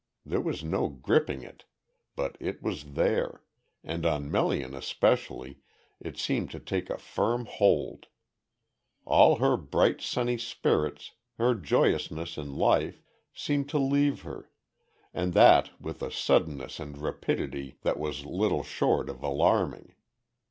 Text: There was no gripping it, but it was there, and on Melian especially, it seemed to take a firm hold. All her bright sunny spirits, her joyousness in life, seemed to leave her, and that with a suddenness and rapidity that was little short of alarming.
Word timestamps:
There 0.25 0.41
was 0.41 0.63
no 0.63 0.89
gripping 0.89 1.43
it, 1.43 1.65
but 2.15 2.35
it 2.39 2.59
was 2.63 2.93
there, 2.95 3.43
and 3.83 4.03
on 4.03 4.31
Melian 4.31 4.73
especially, 4.73 5.59
it 5.99 6.17
seemed 6.17 6.49
to 6.49 6.59
take 6.59 6.89
a 6.89 6.97
firm 6.97 7.45
hold. 7.45 8.07
All 9.05 9.35
her 9.35 9.55
bright 9.57 10.01
sunny 10.01 10.39
spirits, 10.39 11.11
her 11.37 11.53
joyousness 11.53 12.35
in 12.35 12.55
life, 12.55 13.03
seemed 13.31 13.69
to 13.69 13.77
leave 13.77 14.23
her, 14.23 14.49
and 15.13 15.33
that 15.33 15.79
with 15.79 16.01
a 16.01 16.09
suddenness 16.09 16.79
and 16.79 16.97
rapidity 16.97 17.77
that 17.83 17.99
was 17.99 18.25
little 18.25 18.63
short 18.63 19.07
of 19.07 19.21
alarming. 19.21 19.93